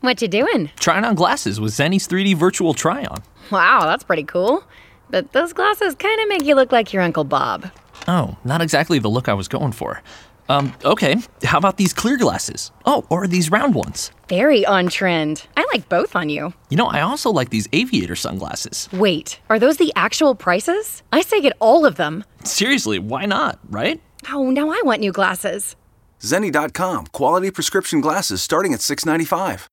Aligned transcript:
What 0.00 0.22
you 0.22 0.28
doing? 0.28 0.70
Trying 0.78 1.04
on 1.04 1.16
glasses 1.16 1.60
with 1.60 1.72
Zenny's 1.72 2.06
3D 2.06 2.36
virtual 2.36 2.72
try 2.72 3.04
on. 3.04 3.22
Wow, 3.50 3.80
that's 3.86 4.04
pretty 4.04 4.22
cool. 4.22 4.62
But 5.10 5.32
those 5.32 5.52
glasses 5.52 5.96
kind 5.96 6.20
of 6.20 6.28
make 6.28 6.44
you 6.44 6.54
look 6.54 6.70
like 6.70 6.92
your 6.92 7.02
Uncle 7.02 7.24
Bob. 7.24 7.70
Oh, 8.06 8.36
not 8.44 8.62
exactly 8.62 9.00
the 9.00 9.08
look 9.08 9.28
I 9.28 9.34
was 9.34 9.48
going 9.48 9.72
for. 9.72 10.02
Um, 10.48 10.72
okay, 10.84 11.16
how 11.42 11.58
about 11.58 11.78
these 11.78 11.92
clear 11.92 12.16
glasses? 12.16 12.70
Oh, 12.86 13.04
or 13.10 13.26
these 13.26 13.50
round 13.50 13.74
ones? 13.74 14.12
Very 14.28 14.64
on 14.64 14.88
trend. 14.88 15.46
I 15.56 15.66
like 15.72 15.88
both 15.88 16.14
on 16.14 16.28
you. 16.28 16.54
You 16.70 16.76
know, 16.76 16.86
I 16.86 17.00
also 17.00 17.30
like 17.30 17.50
these 17.50 17.68
aviator 17.72 18.16
sunglasses. 18.16 18.88
Wait, 18.92 19.40
are 19.50 19.58
those 19.58 19.78
the 19.78 19.92
actual 19.96 20.34
prices? 20.34 21.02
I 21.12 21.22
say 21.22 21.40
get 21.40 21.56
all 21.58 21.84
of 21.84 21.96
them. 21.96 22.24
Seriously, 22.44 22.98
why 22.98 23.26
not, 23.26 23.58
right? 23.68 24.00
Oh, 24.30 24.50
now 24.50 24.70
I 24.70 24.80
want 24.84 25.00
new 25.00 25.12
glasses. 25.12 25.74
Zenni.com, 26.20 27.08
quality 27.08 27.50
prescription 27.50 28.00
glasses 28.00 28.42
starting 28.42 28.72
at 28.72 28.80
695. 28.80 29.68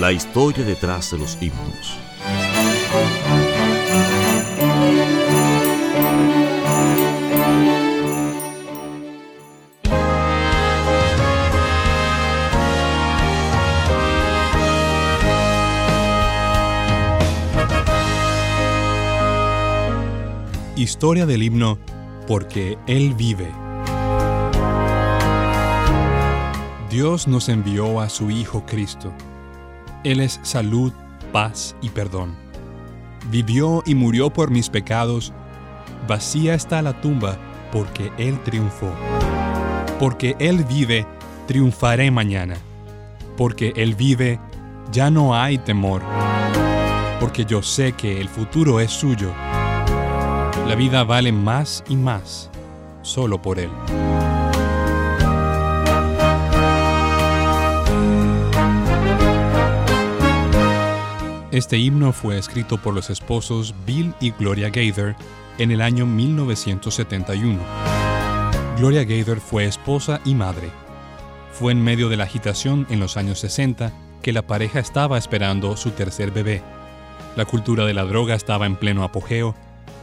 La 0.00 0.12
historia 0.12 0.64
detrás 0.64 1.10
de 1.10 1.18
los 1.18 1.36
himnos. 1.40 1.98
Historia 20.76 21.26
del 21.26 21.42
himno 21.42 21.78
Porque 22.26 22.78
Él 22.86 23.14
vive. 23.14 23.67
Dios 26.90 27.28
nos 27.28 27.50
envió 27.50 28.00
a 28.00 28.08
su 28.08 28.30
Hijo 28.30 28.64
Cristo. 28.64 29.12
Él 30.04 30.20
es 30.20 30.40
salud, 30.42 30.90
paz 31.32 31.76
y 31.82 31.90
perdón. 31.90 32.34
Vivió 33.30 33.82
y 33.84 33.94
murió 33.94 34.30
por 34.30 34.50
mis 34.50 34.70
pecados. 34.70 35.34
Vacía 36.08 36.54
está 36.54 36.80
la 36.80 36.98
tumba 36.98 37.36
porque 37.72 38.10
Él 38.16 38.42
triunfó. 38.42 38.90
Porque 40.00 40.34
Él 40.38 40.64
vive, 40.64 41.06
triunfaré 41.46 42.10
mañana. 42.10 42.56
Porque 43.36 43.74
Él 43.76 43.94
vive, 43.94 44.40
ya 44.90 45.10
no 45.10 45.34
hay 45.34 45.58
temor. 45.58 46.00
Porque 47.20 47.44
yo 47.44 47.62
sé 47.62 47.92
que 47.92 48.18
el 48.18 48.30
futuro 48.30 48.80
es 48.80 48.90
suyo. 48.90 49.30
La 50.66 50.74
vida 50.74 51.04
vale 51.04 51.32
más 51.32 51.84
y 51.86 51.96
más 51.96 52.50
solo 53.02 53.42
por 53.42 53.58
Él. 53.58 53.70
Este 61.58 61.76
himno 61.76 62.12
fue 62.12 62.38
escrito 62.38 62.78
por 62.78 62.94
los 62.94 63.10
esposos 63.10 63.74
Bill 63.84 64.14
y 64.20 64.30
Gloria 64.30 64.70
Gaither 64.70 65.16
en 65.58 65.72
el 65.72 65.82
año 65.82 66.06
1971. 66.06 67.58
Gloria 68.76 69.02
Gaither 69.02 69.40
fue 69.40 69.64
esposa 69.64 70.20
y 70.24 70.36
madre. 70.36 70.70
Fue 71.52 71.72
en 71.72 71.82
medio 71.82 72.08
de 72.08 72.16
la 72.16 72.22
agitación 72.22 72.86
en 72.90 73.00
los 73.00 73.16
años 73.16 73.40
60 73.40 73.92
que 74.22 74.32
la 74.32 74.42
pareja 74.42 74.78
estaba 74.78 75.18
esperando 75.18 75.76
su 75.76 75.90
tercer 75.90 76.30
bebé. 76.30 76.62
La 77.34 77.44
cultura 77.44 77.84
de 77.86 77.94
la 77.94 78.04
droga 78.04 78.36
estaba 78.36 78.64
en 78.64 78.76
pleno 78.76 79.02
apogeo, 79.02 79.56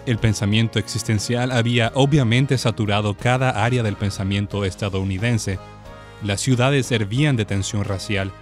el 0.06 0.18
pensamiento 0.18 0.78
existencial 0.78 1.54
había 1.54 1.94
obviamente 1.96 2.58
saturado 2.58 3.16
cada 3.16 3.64
área 3.64 3.82
del 3.82 3.96
pensamiento 3.96 4.66
estadounidense, 4.66 5.58
las 6.22 6.42
ciudades 6.42 6.92
hervían 6.92 7.38
de 7.38 7.46
tensión 7.46 7.86
racial, 7.86 8.34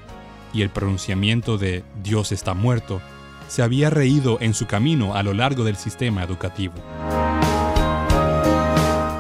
y 0.51 0.61
el 0.61 0.69
pronunciamiento 0.69 1.57
de 1.57 1.83
Dios 2.03 2.31
está 2.31 2.53
muerto 2.53 3.01
se 3.47 3.63
había 3.63 3.89
reído 3.89 4.37
en 4.41 4.53
su 4.53 4.65
camino 4.65 5.15
a 5.15 5.23
lo 5.23 5.33
largo 5.33 5.63
del 5.63 5.75
sistema 5.75 6.23
educativo. 6.23 6.73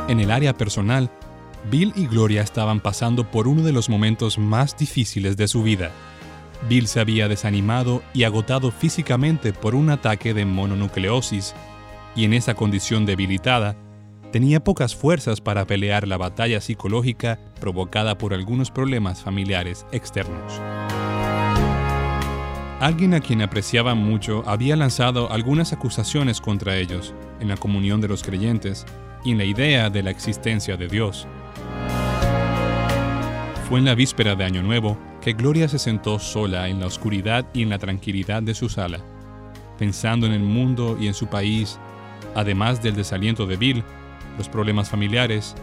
En 0.07 0.19
el 0.19 0.31
área 0.31 0.53
personal, 0.53 1.09
Bill 1.69 1.93
y 1.95 2.07
Gloria 2.07 2.41
estaban 2.41 2.79
pasando 2.79 3.29
por 3.29 3.47
uno 3.47 3.63
de 3.63 3.71
los 3.71 3.89
momentos 3.89 4.37
más 4.37 4.77
difíciles 4.77 5.37
de 5.37 5.47
su 5.47 5.63
vida. 5.63 5.91
Bill 6.67 6.87
se 6.87 6.99
había 6.99 7.27
desanimado 7.27 8.03
y 8.13 8.23
agotado 8.23 8.71
físicamente 8.71 9.53
por 9.53 9.75
un 9.75 9.89
ataque 9.89 10.33
de 10.33 10.45
mononucleosis, 10.45 11.53
y 12.15 12.25
en 12.25 12.33
esa 12.33 12.53
condición 12.53 13.05
debilitada, 13.05 13.75
tenía 14.31 14.63
pocas 14.63 14.95
fuerzas 14.95 15.41
para 15.41 15.65
pelear 15.65 16.07
la 16.07 16.17
batalla 16.17 16.59
psicológica 16.59 17.39
provocada 17.59 18.17
por 18.17 18.33
algunos 18.33 18.71
problemas 18.71 19.21
familiares 19.21 19.85
externos. 19.91 20.59
Alguien 22.83 23.13
a 23.13 23.21
quien 23.21 23.41
apreciaban 23.41 23.97
mucho 23.97 24.43
había 24.45 24.75
lanzado 24.75 25.31
algunas 25.31 25.71
acusaciones 25.71 26.41
contra 26.41 26.75
ellos 26.75 27.13
en 27.39 27.47
la 27.47 27.55
comunión 27.55 28.01
de 28.01 28.09
los 28.09 28.23
creyentes 28.23 28.85
y 29.23 29.31
en 29.31 29.37
la 29.37 29.45
idea 29.45 29.89
de 29.89 30.03
la 30.03 30.09
existencia 30.09 30.75
de 30.75 30.89
Dios. 30.89 31.25
Fue 33.69 33.79
en 33.79 33.85
la 33.85 33.95
víspera 33.95 34.35
de 34.35 34.43
Año 34.43 34.61
Nuevo 34.63 34.97
que 35.21 35.31
Gloria 35.31 35.69
se 35.69 35.79
sentó 35.79 36.19
sola 36.19 36.67
en 36.67 36.81
la 36.81 36.87
oscuridad 36.87 37.45
y 37.53 37.61
en 37.61 37.69
la 37.69 37.79
tranquilidad 37.79 38.43
de 38.43 38.53
su 38.53 38.67
sala, 38.67 38.99
pensando 39.79 40.27
en 40.27 40.33
el 40.33 40.43
mundo 40.43 40.97
y 40.99 41.07
en 41.07 41.13
su 41.13 41.27
país, 41.27 41.79
además 42.35 42.83
del 42.83 42.95
desaliento 42.95 43.45
de 43.45 43.55
Bill, 43.55 43.83
los 44.37 44.49
problemas 44.49 44.89
familiares 44.89 45.55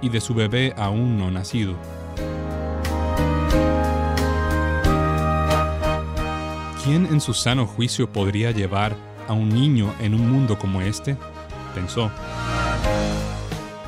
y 0.00 0.10
de 0.10 0.20
su 0.20 0.32
bebé 0.32 0.74
aún 0.76 1.18
no 1.18 1.28
nacido. 1.28 1.74
¿Quién 6.88 7.04
en 7.04 7.20
su 7.20 7.34
sano 7.34 7.66
juicio 7.66 8.10
podría 8.10 8.50
llevar 8.50 8.96
a 9.28 9.34
un 9.34 9.50
niño 9.50 9.94
en 10.00 10.14
un 10.14 10.32
mundo 10.32 10.58
como 10.58 10.80
este? 10.80 11.18
pensó. 11.74 12.10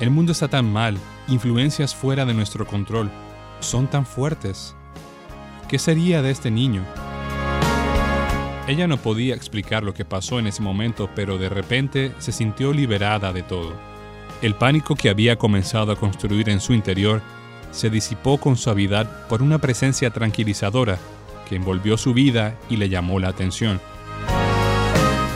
El 0.00 0.10
mundo 0.10 0.32
está 0.32 0.48
tan 0.48 0.70
mal, 0.70 0.98
influencias 1.26 1.94
fuera 1.94 2.26
de 2.26 2.34
nuestro 2.34 2.66
control, 2.66 3.10
son 3.60 3.86
tan 3.86 4.04
fuertes. 4.04 4.76
¿Qué 5.66 5.78
sería 5.78 6.20
de 6.20 6.30
este 6.30 6.50
niño? 6.50 6.84
Ella 8.68 8.86
no 8.86 8.98
podía 8.98 9.34
explicar 9.34 9.82
lo 9.82 9.94
que 9.94 10.04
pasó 10.04 10.38
en 10.38 10.48
ese 10.48 10.60
momento, 10.60 11.08
pero 11.16 11.38
de 11.38 11.48
repente 11.48 12.12
se 12.18 12.32
sintió 12.32 12.74
liberada 12.74 13.32
de 13.32 13.42
todo. 13.42 13.72
El 14.42 14.56
pánico 14.56 14.94
que 14.94 15.08
había 15.08 15.36
comenzado 15.36 15.92
a 15.92 15.96
construir 15.96 16.50
en 16.50 16.60
su 16.60 16.74
interior 16.74 17.22
se 17.70 17.88
disipó 17.88 18.36
con 18.36 18.58
suavidad 18.58 19.26
por 19.26 19.40
una 19.40 19.56
presencia 19.56 20.10
tranquilizadora 20.10 20.98
que 21.50 21.56
envolvió 21.56 21.96
su 21.96 22.14
vida 22.14 22.56
y 22.70 22.76
le 22.76 22.88
llamó 22.88 23.18
la 23.18 23.28
atención. 23.28 23.80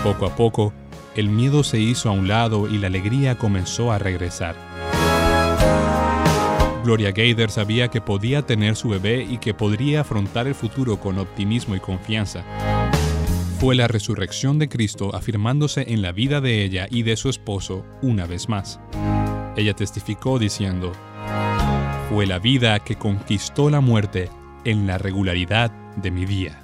Poco 0.05 0.27
a 0.27 0.37
poco, 0.37 0.73
el 1.17 1.29
miedo 1.29 1.65
se 1.65 1.81
hizo 1.81 2.09
a 2.09 2.13
un 2.13 2.29
lado 2.29 2.69
y 2.69 2.79
la 2.79 2.87
alegría 2.87 3.37
comenzó 3.37 3.91
a 3.91 3.99
regresar. 3.99 4.55
Gloria 6.85 7.11
Gaither 7.11 7.51
sabía 7.51 7.89
que 7.89 8.01
podía 8.01 8.43
tener 8.43 8.77
su 8.77 8.91
bebé 8.91 9.27
y 9.29 9.39
que 9.39 9.55
podría 9.55 10.03
afrontar 10.03 10.47
el 10.47 10.55
futuro 10.55 11.01
con 11.01 11.19
optimismo 11.19 11.75
y 11.75 11.81
confianza. 11.81 12.45
Fue 13.59 13.75
la 13.75 13.89
resurrección 13.89 14.61
de 14.61 14.69
Cristo 14.69 15.17
afirmándose 15.17 15.93
en 15.93 16.01
la 16.01 16.13
vida 16.13 16.41
de 16.41 16.63
ella 16.63 16.87
y 16.91 17.03
de 17.03 17.17
su 17.17 17.29
esposo 17.29 17.85
una 18.03 18.27
vez 18.27 18.49
más. 18.49 18.79
Ella 19.57 19.75
testificó 19.75 20.39
diciendo, 20.39 20.93
fue 22.09 22.25
la 22.27 22.39
vida 22.39 22.79
que 22.79 22.95
conquistó 22.95 23.69
la 23.69 23.81
muerte 23.81 24.29
en 24.65 24.87
la 24.87 24.99
regularidad 24.99 25.71
de 25.97 26.11
mi 26.11 26.25
día. 26.27 26.64